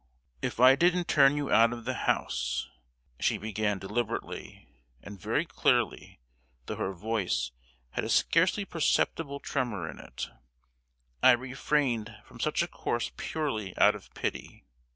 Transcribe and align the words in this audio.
"If 0.41 0.59
I 0.59 0.75
didn't 0.75 1.07
turn 1.07 1.37
you 1.37 1.51
out 1.51 1.71
of 1.71 1.85
the 1.85 1.93
house," 1.93 2.67
she 3.19 3.37
began 3.37 3.77
deliberately 3.77 4.67
and 5.03 5.21
very 5.21 5.45
clearly, 5.45 6.17
though 6.65 6.77
her 6.77 6.91
voice 6.91 7.51
had 7.91 8.03
a 8.03 8.09
scarcely 8.09 8.65
perceptible 8.65 9.39
tremor 9.39 9.87
in 9.87 9.99
it, 9.99 10.27
"I 11.21 11.33
refrained 11.33 12.15
from 12.25 12.39
such 12.39 12.63
a 12.63 12.67
course 12.67 13.11
purely 13.15 13.77
out 13.77 13.93
of 13.93 14.11
pity. 14.15 14.65